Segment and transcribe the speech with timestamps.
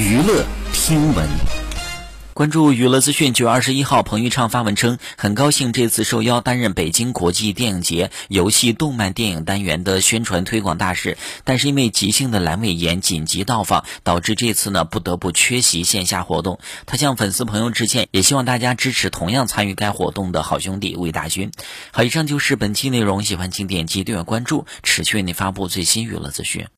[0.00, 1.28] 娱乐听闻。
[2.32, 16.60] 关注娱乐资讯，九月二十一号，彭昱畅发文称，很高兴这次受邀担任北京国际电影节游戏动漫电影单元的宣传推广大使，但是因为急性的阑尾炎紧急到访，导致这次呢不得不缺席线下活动。
[16.86, 21.52] 他向粉丝朋友致歉，也希望大家支持同样参与该活动的好兄弟魏大勋。
[21.92, 26.66] 好，以上就是本期内容，喜欢请点击订阅关注，持续为您发布最新娱乐资讯。